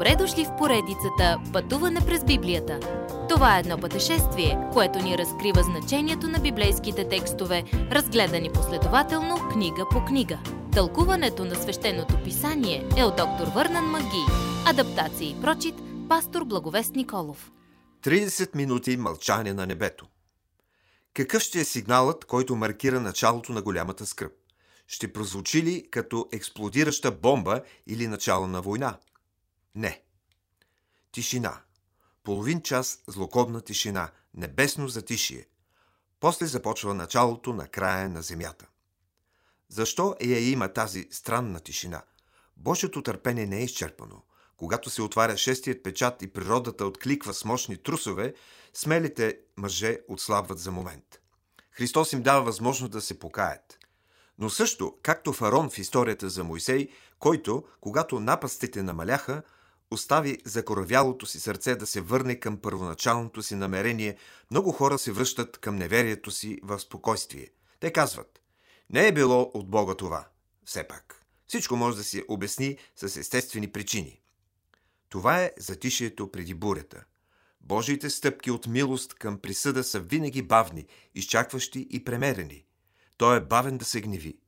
[0.00, 2.80] Добре дошли в поредицата Пътуване през Библията.
[3.28, 10.04] Това е едно пътешествие, което ни разкрива значението на библейските текстове, разгледани последователно книга по
[10.04, 10.38] книга.
[10.72, 14.24] Тълкуването на свещеното писание е от доктор Върнан Маги.
[14.66, 15.74] Адаптация и прочит,
[16.08, 17.50] пастор Благовест Николов.
[18.02, 20.06] 30 минути мълчание на небето.
[21.14, 24.32] Какъв ще е сигналът, който маркира началото на голямата скръп?
[24.86, 28.96] Ще прозвучи ли като експлодираща бомба или начало на война?
[29.74, 30.02] Не.
[31.12, 31.62] Тишина.
[32.24, 35.46] Половин час злокобна тишина, небесно затишие.
[36.20, 38.66] После започва началото на края на земята.
[39.68, 42.02] Защо я има тази странна тишина?
[42.56, 44.22] Божието търпение не е изчерпано.
[44.56, 48.34] Когато се отваря шестият печат и природата откликва с мощни трусове,
[48.74, 51.20] смелите мъже отслабват за момент.
[51.70, 53.78] Христос им дава възможност да се покаят.
[54.38, 59.42] Но също, както фарон в историята за Моисей, който, когато напастите намаляха,
[59.90, 64.16] остави закоравялото си сърце да се върне към първоначалното си намерение,
[64.50, 67.48] много хора се връщат към неверието си в спокойствие.
[67.80, 68.40] Те казват,
[68.90, 70.28] не е било от Бога това.
[70.64, 71.26] Все пак.
[71.46, 74.20] Всичко може да се обясни с естествени причини.
[75.08, 77.04] Това е затишието преди бурята.
[77.60, 82.64] Божиите стъпки от милост към присъда са винаги бавни, изчакващи и премерени.
[83.16, 84.38] Той е бавен да се гневи.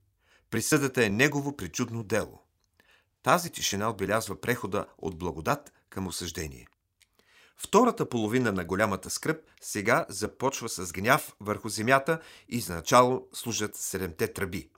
[0.51, 2.42] Присъдата е негово причудно дело.
[3.23, 6.67] Тази тишина отбелязва прехода от благодат към осъждение.
[7.57, 13.77] Втората половина на голямата скръп сега започва с гняв върху земята и за начало служат
[13.77, 14.71] седемте тръби.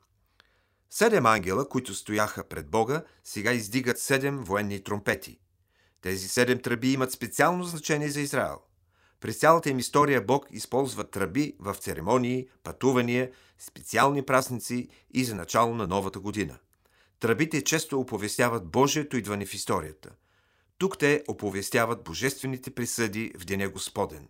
[0.90, 5.38] Седем ангела, които стояха пред Бога, сега издигат седем военни тромпети.
[6.00, 8.58] Тези седем тръби имат специално значение за Израел.
[9.20, 15.74] През цялата им история Бог използва тръби в церемонии, пътувания, специални празници и за начало
[15.74, 16.58] на новата година.
[17.24, 20.10] Тръбите често оповестяват Божието идване в историята.
[20.78, 24.28] Тук те оповестяват божествените присъди в Деня Господен.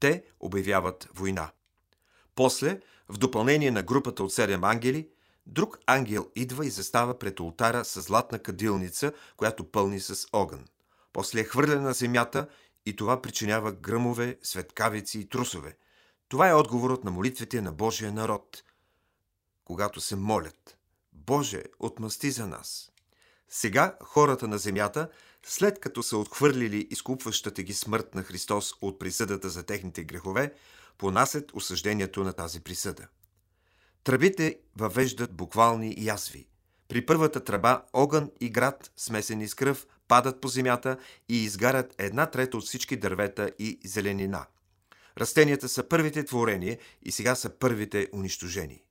[0.00, 1.50] Те обявяват война.
[2.34, 5.08] После, в допълнение на групата от седем ангели,
[5.46, 10.64] друг ангел идва и застава пред ултара с златна кадилница, която пълни с огън.
[11.12, 12.48] После е хвърля на земята
[12.86, 15.76] и това причинява гръмове, светкавици и трусове.
[16.28, 18.62] Това е отговорът на молитвите на Божия народ,
[19.64, 20.76] когато се молят.
[21.26, 22.92] Боже, отмъсти за нас.
[23.48, 25.08] Сега хората на земята,
[25.46, 30.54] след като са отхвърлили изкупващата ги смърт на Христос от присъдата за техните грехове,
[30.98, 33.08] понасят осъждението на тази присъда.
[34.04, 36.48] Тръбите въвеждат буквални язви.
[36.88, 40.98] При първата тръба огън и град, смесени с кръв, падат по земята
[41.28, 44.46] и изгарят една трета от всички дървета и зеленина.
[45.18, 48.85] Растенията са първите творения и сега са първите унищожени.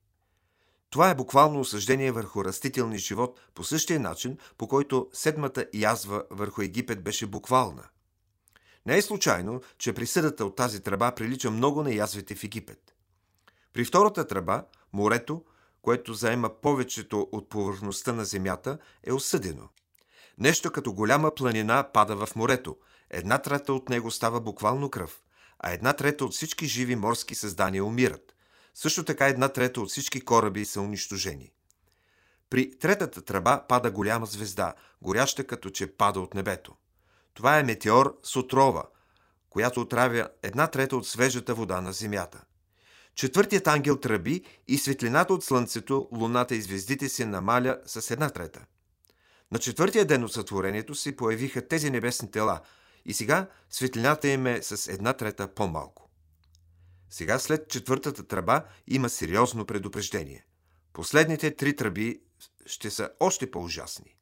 [0.90, 6.62] Това е буквално осъждение върху растителния живот по същия начин, по който седмата язва върху
[6.62, 7.84] Египет беше буквална.
[8.86, 12.94] Не е случайно, че присъдата от тази тръба прилича много на язвите в Египет.
[13.72, 15.42] При втората тръба, морето,
[15.82, 19.68] което заема повечето от повърхността на земята, е осъдено.
[20.38, 22.76] Нещо като голяма планина пада в морето.
[23.10, 25.22] Една трета от него става буквално кръв,
[25.58, 28.25] а една трета от всички живи морски създания умират.
[28.78, 31.52] Също така една трета от всички кораби са унищожени.
[32.50, 36.76] При третата тръба пада голяма звезда, горяща като че пада от небето.
[37.34, 38.84] Това е метеор с отрова,
[39.50, 42.44] която отравя една трета от свежата вода на земята.
[43.14, 48.64] Четвъртият ангел тръби и светлината от слънцето, луната и звездите се намаля с една трета.
[49.52, 52.60] На четвъртия ден от сътворението се появиха тези небесни тела
[53.04, 56.05] и сега светлината им е с една трета по-малко.
[57.10, 60.46] Сега след четвъртата тръба има сериозно предупреждение.
[60.92, 62.20] Последните три тръби
[62.66, 64.16] ще са още по-ужасни.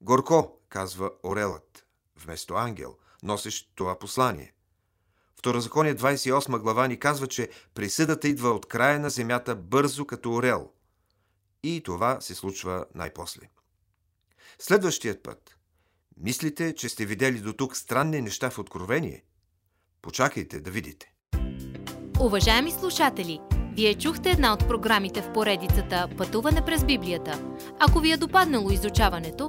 [0.00, 4.54] Горко, казва Орелът, вместо ангел, носещ това послание.
[5.36, 10.70] Второзаконие 28 глава ни казва, че присъдата идва от края на земята бързо като орел.
[11.62, 13.48] И това се случва най-после.
[14.58, 15.58] Следващият път.
[16.16, 19.24] Мислите, че сте видели до тук странни неща в Откровение?
[20.02, 21.13] Почакайте да видите.
[22.20, 23.40] Уважаеми слушатели,
[23.76, 27.38] вие чухте една от програмите в поредицата Пътуване през Библията.
[27.80, 29.48] Ако ви е допаднало изучаването,